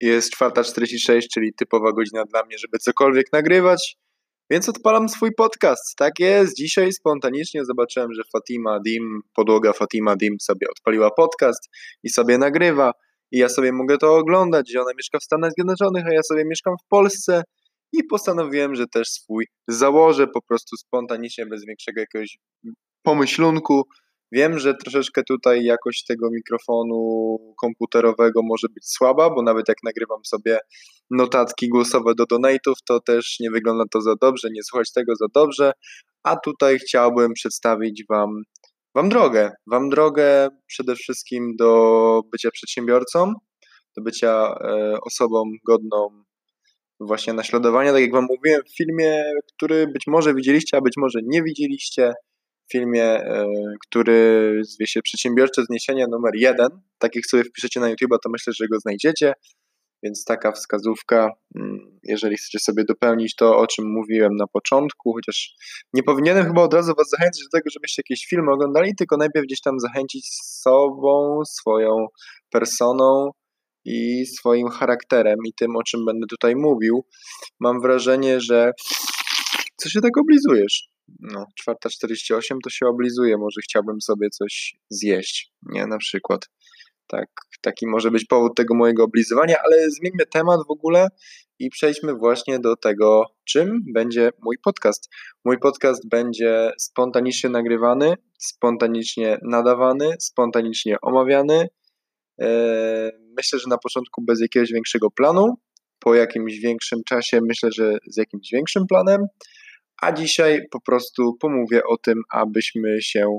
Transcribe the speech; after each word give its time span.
Jest 0.00 0.36
4.46, 0.36 1.20
czyli 1.34 1.54
typowa 1.54 1.92
godzina 1.92 2.24
dla 2.24 2.44
mnie, 2.44 2.58
żeby 2.58 2.78
cokolwiek 2.78 3.26
nagrywać, 3.32 3.96
więc 4.50 4.68
odpalam 4.68 5.08
swój 5.08 5.34
podcast. 5.34 5.96
Tak 5.96 6.12
jest, 6.18 6.56
dzisiaj 6.56 6.92
spontanicznie 6.92 7.64
zobaczyłem, 7.64 8.12
że 8.12 8.22
Fatima 8.32 8.80
Dim, 8.86 9.20
podłoga 9.34 9.72
Fatima 9.72 10.16
Dim 10.16 10.36
sobie 10.40 10.66
odpaliła 10.70 11.10
podcast 11.10 11.68
i 12.02 12.08
sobie 12.08 12.38
nagrywa. 12.38 12.92
I 13.32 13.38
ja 13.38 13.48
sobie 13.48 13.72
mogę 13.72 13.98
to 13.98 14.16
oglądać, 14.16 14.72
że 14.72 14.80
ona 14.80 14.90
mieszka 14.96 15.18
w 15.18 15.24
Stanach 15.24 15.52
Zjednoczonych, 15.52 16.06
a 16.06 16.14
ja 16.14 16.22
sobie 16.22 16.44
mieszkam 16.44 16.74
w 16.84 16.88
Polsce. 16.88 17.42
I 17.92 18.04
postanowiłem, 18.04 18.74
że 18.74 18.86
też 18.86 19.08
swój 19.08 19.46
założę 19.68 20.26
po 20.26 20.42
prostu 20.42 20.76
spontanicznie, 20.76 21.46
bez 21.46 21.66
większego 21.66 22.00
jakiegoś 22.00 22.38
pomyślunku, 23.02 23.82
Wiem, 24.32 24.58
że 24.58 24.74
troszeczkę 24.74 25.22
tutaj 25.24 25.64
jakość 25.64 26.04
tego 26.04 26.30
mikrofonu 26.30 27.38
komputerowego 27.60 28.40
może 28.42 28.68
być 28.68 28.88
słaba, 28.88 29.30
bo 29.30 29.42
nawet 29.42 29.68
jak 29.68 29.76
nagrywam 29.82 30.24
sobie 30.24 30.58
notatki 31.10 31.68
głosowe 31.68 32.14
do 32.14 32.24
donate'ów, 32.24 32.74
to 32.86 33.00
też 33.00 33.36
nie 33.40 33.50
wygląda 33.50 33.84
to 33.92 34.00
za 34.00 34.14
dobrze, 34.20 34.48
nie 34.52 34.62
słuchać 34.62 34.92
tego 34.92 35.16
za 35.16 35.26
dobrze, 35.34 35.72
a 36.22 36.36
tutaj 36.36 36.78
chciałbym 36.78 37.32
przedstawić 37.32 38.04
Wam, 38.10 38.42
wam 38.94 39.08
drogę. 39.08 39.52
Wam 39.66 39.88
drogę 39.88 40.48
przede 40.66 40.94
wszystkim 40.96 41.56
do 41.58 42.22
bycia 42.32 42.50
przedsiębiorcą, 42.50 43.32
do 43.96 44.02
bycia 44.02 44.54
e, 44.64 44.98
osobą 45.02 45.44
godną 45.66 46.08
właśnie 47.00 47.32
naśladowania, 47.32 47.92
tak 47.92 48.02
jak 48.02 48.12
Wam 48.12 48.26
mówiłem 48.28 48.62
w 48.62 48.76
filmie, 48.76 49.24
który 49.56 49.86
być 49.86 50.02
może 50.06 50.34
widzieliście, 50.34 50.76
a 50.76 50.80
być 50.80 50.94
może 50.96 51.18
nie 51.24 51.42
widzieliście, 51.42 52.12
filmie, 52.72 53.04
e, 53.04 53.46
który 53.86 54.60
zwie 54.64 54.86
się 54.86 55.02
Przedsiębiorcze 55.02 55.64
Zniesienie 55.64 56.06
numer 56.10 56.32
jeden. 56.34 56.68
Tak 56.98 57.16
jak 57.16 57.26
sobie 57.26 57.44
wpiszecie 57.44 57.80
na 57.80 57.88
YouTube, 57.88 58.20
to 58.22 58.30
myślę, 58.30 58.52
że 58.56 58.68
go 58.68 58.78
znajdziecie. 58.80 59.32
Więc 60.02 60.24
taka 60.24 60.52
wskazówka, 60.52 61.30
mm, 61.56 61.98
jeżeli 62.02 62.36
chcecie 62.36 62.58
sobie 62.58 62.84
dopełnić 62.84 63.34
to, 63.36 63.58
o 63.58 63.66
czym 63.66 63.92
mówiłem 63.92 64.36
na 64.36 64.46
początku, 64.46 65.12
chociaż 65.12 65.54
nie 65.92 66.02
powinienem 66.02 66.46
chyba 66.46 66.62
od 66.62 66.74
razu 66.74 66.92
Was 66.98 67.08
zachęcić 67.10 67.44
do 67.44 67.58
tego, 67.58 67.70
żebyście 67.70 68.02
jakieś 68.08 68.26
filmy 68.26 68.52
oglądali, 68.52 68.96
tylko 68.98 69.16
najpierw 69.16 69.46
gdzieś 69.46 69.60
tam 69.60 69.80
zachęcić 69.80 70.28
sobą, 70.32 71.40
swoją 71.44 72.06
personą 72.50 73.30
i 73.84 74.26
swoim 74.26 74.68
charakterem 74.68 75.38
i 75.46 75.52
tym, 75.54 75.76
o 75.76 75.82
czym 75.82 76.04
będę 76.04 76.26
tutaj 76.26 76.56
mówił. 76.56 77.04
Mam 77.60 77.80
wrażenie, 77.80 78.40
że 78.40 78.72
co 79.76 79.88
się 79.88 80.00
tak 80.00 80.18
oblizujesz? 80.18 80.90
no, 81.20 81.46
4.48 81.68 82.56
to 82.64 82.70
się 82.70 82.86
oblizuje, 82.86 83.38
może 83.38 83.60
chciałbym 83.64 84.00
sobie 84.00 84.30
coś 84.30 84.76
zjeść, 84.90 85.52
nie, 85.62 85.86
na 85.86 85.98
przykład. 85.98 86.40
Tak, 87.06 87.28
taki 87.60 87.86
może 87.86 88.10
być 88.10 88.24
powód 88.24 88.52
tego 88.56 88.74
mojego 88.74 89.04
oblizywania, 89.04 89.56
ale 89.64 89.90
zmieńmy 89.90 90.26
temat 90.26 90.60
w 90.68 90.70
ogóle 90.70 91.08
i 91.58 91.70
przejdźmy 91.70 92.14
właśnie 92.14 92.58
do 92.58 92.76
tego, 92.76 93.24
czym 93.44 93.80
będzie 93.94 94.30
mój 94.42 94.56
podcast. 94.64 95.08
Mój 95.44 95.58
podcast 95.58 96.08
będzie 96.08 96.70
spontanicznie 96.78 97.50
nagrywany, 97.50 98.14
spontanicznie 98.38 99.38
nadawany, 99.42 100.10
spontanicznie 100.18 100.96
omawiany. 101.02 101.68
E, 102.40 103.10
myślę, 103.36 103.58
że 103.58 103.68
na 103.68 103.78
początku 103.78 104.22
bez 104.24 104.40
jakiegoś 104.40 104.72
większego 104.72 105.10
planu, 105.10 105.54
po 105.98 106.14
jakimś 106.14 106.58
większym 106.58 107.00
czasie 107.08 107.40
myślę, 107.42 107.70
że 107.72 107.98
z 108.06 108.16
jakimś 108.16 108.48
większym 108.52 108.86
planem. 108.86 109.26
A 110.02 110.12
dzisiaj 110.12 110.60
po 110.70 110.80
prostu 110.80 111.36
pomówię 111.40 111.80
o 111.84 111.96
tym, 111.96 112.22
abyśmy 112.32 113.02
się 113.02 113.38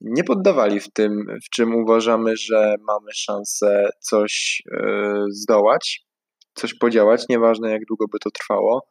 nie 0.00 0.24
poddawali 0.24 0.80
w 0.80 0.92
tym, 0.92 1.26
w 1.46 1.50
czym 1.50 1.74
uważamy, 1.74 2.36
że 2.36 2.74
mamy 2.88 3.12
szansę 3.14 3.88
coś 4.00 4.62
yy, 4.72 5.24
zdołać, 5.30 6.06
coś 6.54 6.74
podziałać, 6.74 7.24
nieważne 7.28 7.70
jak 7.70 7.80
długo 7.88 8.04
by 8.12 8.18
to 8.18 8.30
trwało. 8.30 8.86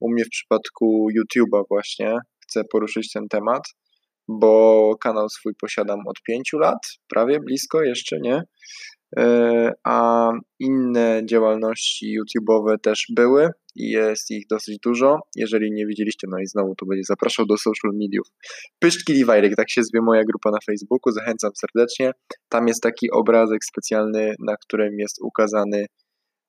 U 0.00 0.10
mnie 0.10 0.24
w 0.24 0.28
przypadku 0.28 1.08
YouTube'a 1.18 1.62
właśnie 1.68 2.16
chcę 2.42 2.64
poruszyć 2.64 3.12
ten 3.12 3.28
temat, 3.28 3.62
bo 4.28 4.94
kanał 5.00 5.28
swój 5.28 5.52
posiadam 5.60 5.98
od 6.06 6.22
pięciu 6.22 6.58
lat, 6.58 6.78
prawie 7.08 7.40
blisko 7.40 7.82
jeszcze, 7.82 8.20
nie? 8.20 8.42
E, 9.18 9.72
a 9.84 10.30
inne 10.58 11.22
działalności 11.24 12.16
YouTube'owe 12.18 12.78
też 12.82 13.06
były 13.16 13.50
i 13.76 13.90
jest 13.90 14.30
ich 14.30 14.46
dosyć 14.50 14.78
dużo. 14.78 15.18
Jeżeli 15.36 15.72
nie 15.72 15.86
widzieliście, 15.86 16.26
no 16.30 16.38
i 16.38 16.46
znowu 16.46 16.74
tu 16.74 16.86
będzie 16.86 17.04
zapraszał 17.04 17.46
do 17.46 17.56
social 17.56 17.92
mediów. 17.94 18.26
Pyszczki 18.78 19.12
Dividek, 19.12 19.56
tak 19.56 19.70
się 19.70 19.82
zwie 19.82 20.00
moja 20.02 20.22
grupa 20.24 20.50
na 20.50 20.58
Facebooku, 20.66 21.12
zachęcam 21.12 21.50
serdecznie. 21.54 22.12
Tam 22.48 22.68
jest 22.68 22.82
taki 22.82 23.10
obrazek 23.10 23.64
specjalny, 23.64 24.34
na 24.38 24.56
którym 24.56 24.98
jest 24.98 25.16
ukazany 25.22 25.86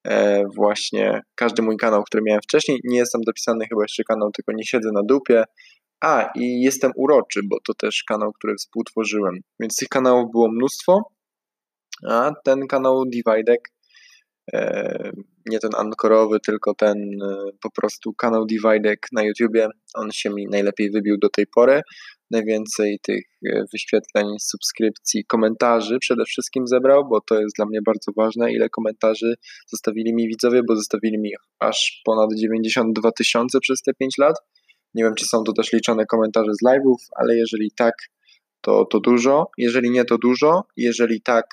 e, 0.07 0.43
właśnie 0.55 1.21
każdy 1.35 1.61
mój 1.61 1.77
kanał, 1.77 2.03
który 2.03 2.23
miałem 2.23 2.41
wcześniej. 2.41 2.79
Nie 2.83 2.97
jestem 2.97 3.21
dopisany 3.21 3.65
chyba 3.69 3.81
jeszcze 3.81 4.03
kanał, 4.03 4.31
tylko 4.31 4.51
nie 4.51 4.65
siedzę 4.65 4.89
na 4.93 5.01
dupie. 5.03 5.43
A, 6.01 6.31
i 6.35 6.61
jestem 6.61 6.91
uroczy, 6.95 7.41
bo 7.49 7.57
to 7.67 7.73
też 7.73 8.03
kanał, 8.07 8.31
który 8.33 8.55
współtworzyłem. 8.55 9.39
Więc 9.59 9.75
tych 9.75 9.87
kanałów 9.87 10.31
było 10.31 10.51
mnóstwo 10.51 11.12
a 12.09 12.31
ten 12.43 12.67
kanał 12.67 13.05
Dividek, 13.05 13.69
e, 14.53 15.11
nie 15.45 15.59
ten 15.59 15.71
ankorowy, 15.77 16.39
tylko 16.39 16.73
ten 16.73 16.97
e, 17.23 17.35
po 17.61 17.71
prostu 17.71 18.13
kanał 18.13 18.45
Dividek 18.45 19.07
na 19.11 19.23
YouTubie, 19.23 19.67
on 19.93 20.11
się 20.11 20.29
mi 20.29 20.47
najlepiej 20.47 20.91
wybił 20.91 21.17
do 21.17 21.29
tej 21.29 21.47
pory. 21.47 21.81
Najwięcej 22.31 22.99
tych 23.01 23.25
e, 23.45 23.63
wyświetleń, 23.73 24.27
subskrypcji, 24.39 25.25
komentarzy 25.25 25.99
przede 25.99 26.25
wszystkim 26.25 26.67
zebrał, 26.67 27.07
bo 27.09 27.21
to 27.21 27.41
jest 27.41 27.55
dla 27.55 27.65
mnie 27.65 27.79
bardzo 27.81 28.11
ważne, 28.17 28.53
ile 28.53 28.69
komentarzy 28.69 29.35
zostawili 29.67 30.13
mi 30.13 30.27
widzowie, 30.27 30.61
bo 30.67 30.75
zostawili 30.75 31.19
mi 31.19 31.31
aż 31.59 32.01
ponad 32.05 32.29
92 32.35 33.11
tysiące 33.11 33.59
przez 33.59 33.81
te 33.81 33.93
5 33.93 34.17
lat. 34.17 34.35
Nie 34.93 35.03
wiem, 35.03 35.15
czy 35.15 35.25
są 35.25 35.43
to 35.43 35.53
też 35.53 35.73
liczone 35.73 36.05
komentarze 36.05 36.53
z 36.53 36.65
live'ów, 36.65 36.97
ale 37.15 37.35
jeżeli 37.35 37.71
tak, 37.71 37.93
to, 38.61 38.85
to 38.85 38.99
dużo. 38.99 39.47
Jeżeli 39.57 39.91
nie, 39.91 40.05
to 40.05 40.17
dużo. 40.17 40.63
Jeżeli 40.77 41.21
tak, 41.21 41.45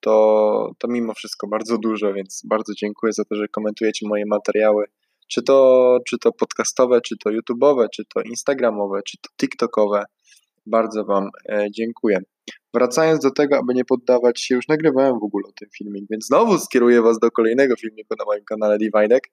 to, 0.00 0.72
to 0.78 0.88
mimo 0.88 1.14
wszystko 1.14 1.46
bardzo 1.48 1.78
dużo, 1.78 2.12
więc 2.12 2.42
bardzo 2.44 2.72
dziękuję 2.74 3.12
za 3.12 3.24
to, 3.24 3.34
że 3.34 3.48
komentujecie 3.48 4.08
moje 4.08 4.26
materiały. 4.26 4.84
Czy 5.28 5.42
to, 5.42 5.98
czy 6.08 6.18
to 6.18 6.32
podcastowe, 6.32 7.00
czy 7.00 7.16
to 7.16 7.30
YouTube'owe, 7.30 7.86
czy 7.94 8.04
to 8.14 8.22
Instagramowe, 8.22 9.00
czy 9.06 9.18
to 9.18 9.30
TikTokowe. 9.40 10.04
Bardzo 10.66 11.04
Wam 11.04 11.28
e, 11.48 11.66
dziękuję. 11.70 12.18
Wracając 12.74 13.22
do 13.22 13.30
tego, 13.30 13.56
aby 13.58 13.74
nie 13.74 13.84
poddawać 13.84 14.40
się, 14.40 14.54
już 14.54 14.68
nagrywałem 14.68 15.12
w 15.20 15.24
ogóle 15.24 15.48
o 15.48 15.52
tym 15.52 15.68
filmik, 15.78 16.04
więc 16.10 16.26
znowu 16.26 16.58
skieruję 16.58 17.02
Was 17.02 17.18
do 17.18 17.30
kolejnego 17.30 17.76
filmiku 17.76 18.14
na 18.18 18.24
moim 18.24 18.44
kanale 18.44 18.78
Dividek. 18.78 19.28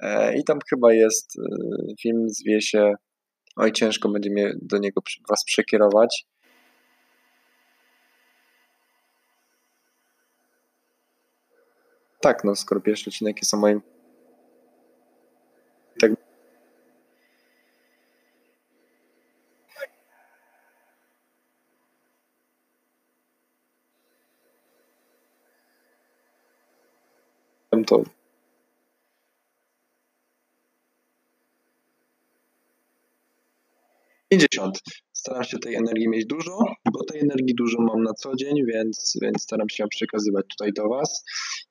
E, 0.00 0.38
I 0.38 0.44
tam 0.44 0.58
chyba 0.70 0.92
jest 0.92 1.38
e, 1.38 1.42
film, 2.02 2.28
zwie 2.28 2.60
się. 2.60 2.92
Oj, 3.56 3.72
ciężko 3.72 4.08
będzie 4.08 4.30
mnie 4.30 4.54
do 4.62 4.78
niego 4.78 5.00
Was 5.28 5.44
przekierować. 5.44 6.26
Tak, 12.26 12.44
no 12.44 12.56
skoro 12.56 12.80
pierwszy 12.80 13.10
odcinek 13.10 13.36
jest 13.36 13.54
o 13.54 13.56
moim 13.56 13.82
tak 16.00 16.12
to 27.86 28.04
50. 34.28 35.05
Staram 35.26 35.44
się 35.44 35.58
tej 35.58 35.74
energii 35.74 36.08
mieć 36.08 36.26
dużo, 36.26 36.58
bo 36.92 37.04
tej 37.04 37.20
energii 37.20 37.54
dużo 37.54 37.78
mam 37.80 38.02
na 38.02 38.12
co 38.14 38.36
dzień, 38.36 38.66
więc, 38.66 39.18
więc 39.22 39.42
staram 39.42 39.68
się 39.68 39.82
ją 39.82 39.88
przekazywać 39.88 40.44
tutaj 40.50 40.72
do 40.72 40.88
Was. 40.88 41.24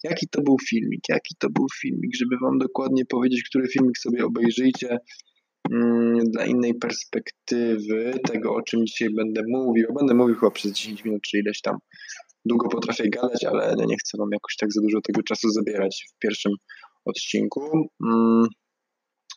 Jaki 0.04 0.28
to 0.28 0.42
był 0.42 0.58
filmik? 0.70 1.02
Jaki 1.10 1.36
to 1.40 1.50
był 1.50 1.68
filmik? 1.82 2.12
Żeby 2.16 2.36
Wam 2.42 2.58
dokładnie 2.58 3.06
powiedzieć, 3.06 3.44
który 3.50 3.68
filmik 3.68 3.98
sobie 3.98 4.26
obejrzyjcie 4.26 4.98
mm, 5.72 6.20
dla 6.20 6.46
innej 6.46 6.74
perspektywy 6.74 8.20
tego, 8.28 8.56
o 8.56 8.62
czym 8.62 8.86
dzisiaj 8.86 9.10
będę 9.10 9.42
mówił. 9.48 9.88
Będę 10.00 10.14
mówił 10.14 10.36
chyba 10.36 10.52
przez 10.52 10.72
10 10.72 11.06
minut, 11.06 11.22
czy 11.22 11.38
ileś 11.38 11.62
tam. 11.62 11.78
Długo 12.46 12.70
potrafię 12.70 13.10
gadać, 13.10 13.44
ale 13.44 13.76
nie 13.88 13.98
chcę 13.98 14.18
Wam 14.18 14.30
jakoś 14.32 14.56
tak 14.56 14.74
za 14.74 14.82
dużo 14.82 15.02
tego 15.02 15.24
czasu 15.24 15.50
zabierać 15.50 16.06
w 16.16 16.20
pierwszym 16.20 16.52
odcinku. 17.06 17.90
Mm, 18.06 18.48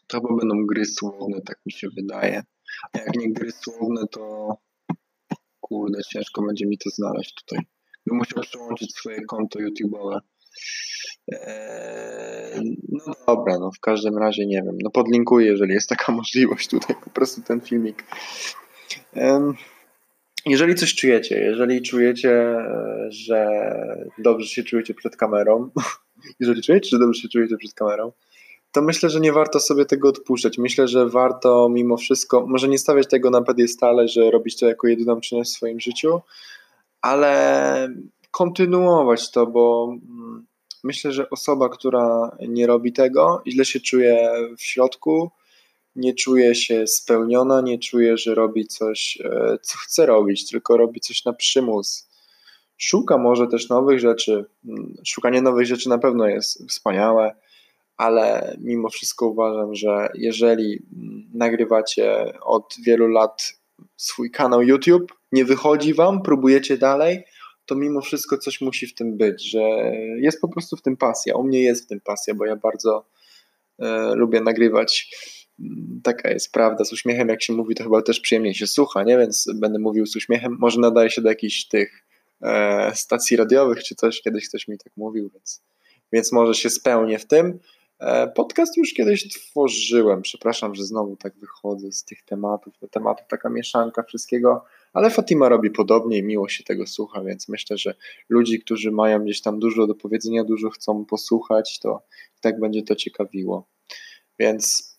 to 0.06 0.20
chyba 0.20 0.36
będą 0.40 0.66
gry 0.66 0.84
słowne, 0.84 1.40
tak 1.46 1.58
mi 1.66 1.72
się 1.72 1.88
wydaje. 1.96 2.42
A 2.92 2.98
jak 2.98 3.16
nie 3.16 3.32
gry 3.32 3.52
słowne, 3.52 4.02
to 4.10 4.56
kurde, 5.60 5.98
ciężko 6.12 6.42
będzie 6.42 6.66
mi 6.66 6.78
to 6.78 6.90
znaleźć 6.90 7.34
tutaj. 7.34 7.64
Bym 8.06 8.18
musiał 8.18 8.42
przełączyć 8.42 8.94
swoje 8.94 9.20
konto 9.24 9.58
YouTube'owe. 9.58 10.20
Eee, 11.32 12.76
no 12.88 13.14
dobra, 13.26 13.58
no 13.58 13.70
w 13.70 13.80
każdym 13.80 14.18
razie 14.18 14.46
nie 14.46 14.62
wiem. 14.62 14.76
No 14.82 14.90
podlinkuję, 14.90 15.46
jeżeli 15.46 15.74
jest 15.74 15.88
taka 15.88 16.12
możliwość 16.22 16.68
tutaj, 16.68 16.96
po 17.04 17.10
prostu 17.10 17.42
ten 17.42 17.60
filmik. 17.60 18.04
jeżeli 20.46 20.74
coś 20.74 20.94
czujecie, 20.94 21.40
jeżeli 21.40 21.82
czujecie, 21.82 22.56
że 23.08 23.46
dobrze 24.18 24.46
się 24.46 24.62
czujecie 24.62 24.94
przed 24.94 25.16
kamerą, 25.16 25.70
jeżeli 26.40 26.62
czujecie, 26.62 26.88
że 26.90 26.98
dobrze 26.98 27.20
się 27.20 27.28
czujecie 27.28 27.56
przed 27.56 27.74
kamerą, 27.74 28.12
to 28.78 28.82
myślę, 28.82 29.10
że 29.10 29.20
nie 29.20 29.32
warto 29.32 29.60
sobie 29.60 29.84
tego 29.84 30.08
odpuszczać. 30.08 30.58
Myślę, 30.58 30.88
że 30.88 31.08
warto 31.08 31.68
mimo 31.68 31.96
wszystko, 31.96 32.46
może 32.46 32.68
nie 32.68 32.78
stawiać 32.78 33.08
tego 33.08 33.30
na 33.30 33.44
stale, 33.66 34.08
że 34.08 34.30
robić 34.30 34.58
to 34.58 34.66
jako 34.66 34.88
jedyną 34.88 35.20
czynność 35.20 35.50
w 35.50 35.54
swoim 35.54 35.80
życiu, 35.80 36.20
ale 37.00 37.94
kontynuować 38.30 39.30
to, 39.30 39.46
bo 39.46 39.92
mm, 39.92 40.46
myślę, 40.84 41.12
że 41.12 41.30
osoba, 41.30 41.68
która 41.68 42.36
nie 42.48 42.66
robi 42.66 42.92
tego, 42.92 43.42
źle 43.46 43.64
się 43.64 43.80
czuje 43.80 44.30
w 44.58 44.62
środku, 44.62 45.30
nie 45.96 46.14
czuje 46.14 46.54
się 46.54 46.86
spełniona, 46.86 47.60
nie 47.60 47.78
czuje, 47.78 48.16
że 48.16 48.34
robi 48.34 48.66
coś, 48.66 49.18
e, 49.24 49.58
co 49.62 49.78
chce 49.78 50.06
robić, 50.06 50.50
tylko 50.50 50.76
robi 50.76 51.00
coś 51.00 51.24
na 51.24 51.32
przymus. 51.32 52.08
Szuka 52.76 53.18
może 53.18 53.46
też 53.46 53.68
nowych 53.68 54.00
rzeczy. 54.00 54.44
Mm, 54.68 54.94
szukanie 55.06 55.42
nowych 55.42 55.66
rzeczy 55.66 55.88
na 55.88 55.98
pewno 55.98 56.26
jest 56.26 56.68
wspaniałe, 56.68 57.34
ale 57.98 58.56
mimo 58.60 58.88
wszystko 58.88 59.26
uważam, 59.26 59.74
że 59.74 60.08
jeżeli 60.14 60.82
nagrywacie 61.34 62.32
od 62.42 62.74
wielu 62.86 63.08
lat 63.08 63.52
swój 63.96 64.30
kanał 64.30 64.62
YouTube, 64.62 65.12
nie 65.32 65.44
wychodzi 65.44 65.94
wam, 65.94 66.22
próbujecie 66.22 66.78
dalej, 66.78 67.24
to 67.66 67.74
mimo 67.74 68.00
wszystko 68.00 68.38
coś 68.38 68.60
musi 68.60 68.86
w 68.86 68.94
tym 68.94 69.16
być, 69.16 69.50
że 69.50 69.60
jest 70.16 70.40
po 70.40 70.48
prostu 70.48 70.76
w 70.76 70.82
tym 70.82 70.96
pasja. 70.96 71.34
U 71.34 71.44
mnie 71.44 71.62
jest 71.62 71.84
w 71.84 71.86
tym 71.86 72.00
pasja, 72.00 72.34
bo 72.34 72.46
ja 72.46 72.56
bardzo 72.56 73.06
e, 73.78 74.14
lubię 74.14 74.40
nagrywać. 74.40 75.16
Taka 76.02 76.30
jest 76.30 76.52
prawda. 76.52 76.84
Z 76.84 76.92
uśmiechem, 76.92 77.28
jak 77.28 77.42
się 77.42 77.52
mówi, 77.52 77.74
to 77.74 77.84
chyba 77.84 78.02
też 78.02 78.20
przyjemnie 78.20 78.54
się 78.54 78.66
słucha, 78.66 79.02
nie? 79.02 79.18
Więc 79.18 79.46
będę 79.54 79.78
mówił 79.78 80.06
z 80.06 80.16
uśmiechem. 80.16 80.56
Może 80.60 80.80
nadaje 80.80 81.10
się 81.10 81.22
do 81.22 81.28
jakichś 81.28 81.64
tych 81.64 82.04
e, 82.42 82.92
stacji 82.94 83.36
radiowych 83.36 83.84
czy 83.84 83.94
coś. 83.94 84.22
Kiedyś 84.22 84.48
ktoś 84.48 84.68
mi 84.68 84.78
tak 84.78 84.92
mówił, 84.96 85.30
więc, 85.34 85.62
więc 86.12 86.32
może 86.32 86.54
się 86.54 86.70
spełnię 86.70 87.18
w 87.18 87.26
tym. 87.26 87.58
E, 88.00 88.28
podcast 88.28 88.76
już 88.76 88.94
kiedyś 88.94 89.28
tworzyłem. 89.28 90.22
Przepraszam, 90.22 90.74
że 90.74 90.84
znowu 90.84 91.16
tak 91.16 91.34
wychodzę 91.38 91.92
z 91.92 92.04
tych 92.04 92.22
tematów, 92.22 92.78
do 92.80 92.88
tematów 92.88 93.26
taka 93.28 93.48
mieszanka 93.48 94.02
wszystkiego, 94.02 94.64
ale 94.92 95.10
Fatima 95.10 95.48
robi 95.48 95.70
podobnie 95.70 96.18
i 96.18 96.22
miło 96.22 96.48
się 96.48 96.64
tego 96.64 96.86
słucha, 96.86 97.22
więc 97.22 97.48
myślę, 97.48 97.78
że 97.78 97.94
ludzi, 98.28 98.60
którzy 98.60 98.90
mają 98.90 99.24
gdzieś 99.24 99.40
tam 99.40 99.58
dużo 99.58 99.86
do 99.86 99.94
powiedzenia, 99.94 100.44
dużo 100.44 100.70
chcą 100.70 101.04
posłuchać, 101.04 101.78
to 101.78 102.02
tak 102.40 102.60
będzie 102.60 102.82
to 102.82 102.94
ciekawiło. 102.94 103.66
Więc 104.38 104.94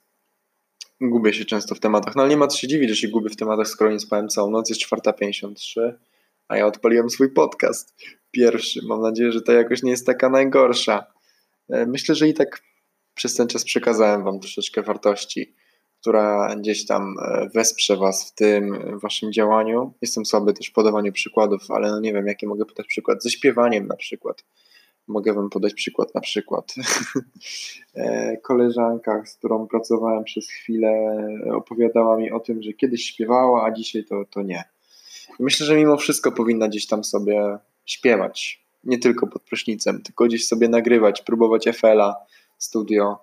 gubię 1.02 1.34
się 1.34 1.46
często 1.46 1.76
w 1.76 1.80
tematach, 1.80 2.16
no 2.16 2.22
ale 2.22 2.30
nie 2.30 2.38
ma 2.38 2.48
co 2.48 2.58
się 2.58 2.68
dziwić, 2.68 2.90
że 2.90 2.96
się 2.96 3.08
gubię 3.08 3.30
w 3.30 3.36
tematach, 3.36 3.68
skoro 3.68 3.92
nie 3.92 4.00
spałem 4.00 4.30
całą 4.30 4.52
noc, 4.52 4.70
jest 4.70 4.82
4.53, 4.82 5.94
a 6.48 6.58
ja 6.58 6.68
odpaliłem 6.68 7.10
swój 7.10 7.34
podcast 7.34 7.96
pierwszy. 8.32 8.80
Mam 8.88 9.02
nadzieję, 9.02 9.32
że 9.32 9.42
ta 9.42 9.54
jakoś 9.54 9.84
nie 9.84 9.92
jest 9.92 10.06
taka 10.06 10.30
najgorsza. 10.30 11.06
E, 11.70 11.86
myślę, 11.86 12.16
że 12.16 12.28
i 12.28 12.34
tak 12.34 12.62
przez 13.20 13.36
ten 13.36 13.48
czas 13.48 13.64
przekazałem 13.64 14.24
Wam 14.24 14.40
troszeczkę 14.40 14.82
wartości, 14.82 15.56
która 16.00 16.56
gdzieś 16.56 16.86
tam 16.86 17.16
e, 17.22 17.50
wesprze 17.56 17.98
Was 17.98 18.30
w 18.30 18.36
tym 18.36 18.78
Waszym 19.00 19.34
działaniu. 19.34 19.94
Jestem 20.02 20.26
słaby 20.26 20.54
też 20.54 20.68
w 20.68 20.74
podawaniu 20.74 21.12
przykładów, 21.12 21.72
ale 21.72 21.92
no 21.92 22.00
nie 22.00 22.14
wiem, 22.14 22.28
jaki 22.28 22.48
mogę 22.48 22.66
podać 22.66 22.88
przykład. 22.88 23.24
Ze 23.24 23.30
śpiewaniem 23.30 23.88
na 23.88 23.96
przykład. 23.96 24.46
Mogę 25.08 25.34
Wam 25.34 25.50
podać 25.50 25.74
przykład 25.74 26.16
na 26.16 26.22
przykład. 26.22 26.74
E, 27.96 28.38
koleżanka, 28.38 29.26
z 29.26 29.36
którą 29.36 29.68
pracowałem 29.68 30.24
przez 30.24 30.50
chwilę, 30.50 31.18
opowiadała 31.54 32.18
mi 32.18 32.32
o 32.32 32.40
tym, 32.40 32.64
że 32.64 32.74
kiedyś 32.74 33.06
śpiewała, 33.06 33.66
a 33.66 33.72
dzisiaj 33.72 34.06
to, 34.06 34.26
to 34.30 34.42
nie. 34.42 34.64
I 35.40 35.44
myślę, 35.44 35.66
że 35.66 35.76
mimo 35.76 35.98
wszystko 35.98 36.32
powinna 36.32 36.68
gdzieś 36.68 36.88
tam 36.88 37.04
sobie 37.04 37.58
śpiewać. 37.86 38.66
Nie 38.84 39.00
tylko 39.00 39.28
pod 39.28 39.44
prysznicem, 39.44 40.02
tylko 40.02 40.26
gdzieś 40.26 40.48
sobie 40.48 40.70
nagrywać, 40.70 41.22
próbować 41.22 41.68
FL-a, 41.68 42.16
studio. 42.60 43.18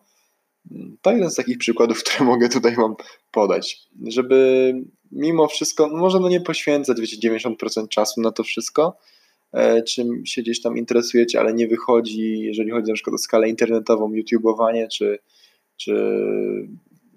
To 1.02 1.12
jeden 1.12 1.30
z 1.30 1.34
takich 1.34 1.58
przykładów, 1.58 1.98
które 2.02 2.24
mogę 2.24 2.48
tutaj 2.48 2.76
Wam 2.76 2.94
podać. 3.32 3.88
Żeby 4.06 4.72
mimo 5.12 5.48
wszystko, 5.48 5.88
no 5.88 5.96
może 5.96 6.20
no 6.20 6.28
nie 6.28 6.40
poświęcać 6.40 7.00
wiecie, 7.00 7.30
90% 7.30 7.88
czasu 7.88 8.20
na 8.20 8.32
to 8.32 8.42
wszystko, 8.44 8.98
e, 9.52 9.82
czym 9.82 10.26
się 10.26 10.42
gdzieś 10.42 10.62
tam 10.62 10.78
interesujecie, 10.78 11.40
ale 11.40 11.54
nie 11.54 11.68
wychodzi, 11.68 12.38
jeżeli 12.38 12.70
chodzi 12.70 12.88
na 12.88 12.94
przykład 12.94 13.14
o 13.14 13.18
skalę 13.18 13.48
internetową, 13.48 14.12
YouTubeowanie, 14.12 14.88
czy, 14.88 15.18
czy 15.76 15.92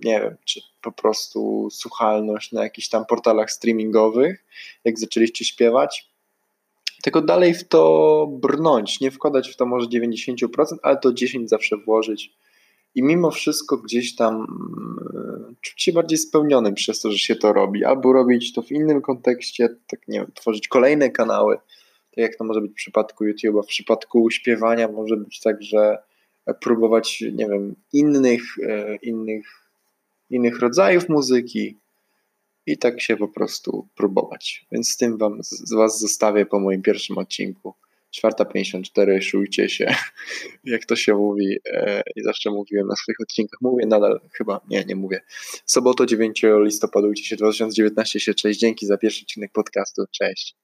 nie 0.04 0.20
wiem, 0.22 0.36
czy 0.46 0.62
po 0.82 0.92
prostu 0.92 1.68
słuchalność 1.72 2.52
na 2.52 2.64
jakichś 2.64 2.90
tam 2.90 3.06
portalach 3.06 3.52
streamingowych, 3.52 4.46
jak 4.84 5.00
zaczęliście 5.00 5.46
śpiewać, 5.46 6.09
tylko 7.04 7.22
dalej 7.22 7.54
w 7.54 7.68
to 7.68 8.28
brnąć, 8.32 9.00
nie 9.00 9.12
wkładać 9.12 9.50
w 9.50 9.56
to 9.56 9.66
może 9.66 9.88
90%, 9.88 10.48
ale 10.84 10.98
to 10.98 11.10
10% 11.10 11.48
zawsze 11.48 11.78
włożyć. 11.78 12.34
I 12.96 13.04
mimo 13.04 13.32
wszystko 13.32 13.78
gdzieś 13.78 14.16
tam 14.16 14.36
mm, 14.36 15.56
czuć 15.62 15.84
się 15.84 15.94
bardziej 15.94 16.18
spełnionym 16.18 16.74
przez 16.74 17.02
to, 17.02 17.12
że 17.12 17.18
się 17.18 17.36
to 17.36 17.54
robi. 17.54 17.86
Albo 17.86 18.14
robić 18.14 18.54
to 18.54 18.62
w 18.62 18.72
innym 18.72 19.02
kontekście, 19.02 19.70
tak 19.88 20.08
nie 20.08 20.20
wiem, 20.20 20.32
tworzyć 20.34 20.68
kolejne 20.68 21.10
kanały, 21.10 21.56
tak 21.56 22.18
jak 22.18 22.36
to 22.36 22.44
może 22.44 22.62
być 22.62 22.72
w 22.72 22.76
przypadku 22.76 23.26
YouTube'a. 23.26 23.64
W 23.64 23.68
przypadku 23.68 24.32
śpiewania 24.32 24.88
może 24.88 25.18
być 25.18 25.40
tak, 25.40 25.64
że 25.64 25.98
próbować, 26.54 27.24
nie 27.34 27.48
wiem, 27.48 27.76
innych, 27.94 28.42
e, 28.64 28.96
innych, 28.96 29.70
innych 30.30 30.60
rodzajów 30.60 31.10
muzyki, 31.10 31.78
i 32.72 32.78
tak 32.78 33.02
się 33.02 33.18
po 33.18 33.28
prostu 33.28 33.88
próbować. 33.96 34.66
Więc 34.72 34.90
z 34.90 34.98
tym 34.98 35.18
wam, 35.18 35.44
z 35.44 35.74
was 35.74 36.00
zostawię 36.00 36.46
po 36.46 36.60
moim 36.60 36.82
pierwszym 36.82 37.18
odcinku. 37.18 37.74
4.54, 38.18 39.22
szujcie 39.22 39.70
się, 39.70 39.96
jak 40.64 40.86
to 40.86 40.96
się 40.96 41.14
mówi 41.14 41.58
e, 41.74 42.02
i 42.16 42.24
zawsze 42.24 42.52
mówiłem 42.52 42.88
na 42.88 42.96
swoich 42.96 43.20
odcinkach. 43.22 43.62
Mówię 43.62 43.86
nadal, 43.86 44.20
chyba, 44.34 44.62
nie, 44.70 44.84
nie 44.88 44.96
mówię. 44.96 45.22
Soboto 45.66 46.06
9 46.06 46.42
listopada, 46.64 47.08
się 47.16 47.36
2019 47.36 48.20
się, 48.20 48.34
cześć, 48.34 48.60
dzięki 48.60 48.86
za 48.86 48.98
pierwszy 48.98 49.22
odcinek 49.22 49.52
podcastu, 49.52 50.04
cześć. 50.12 50.56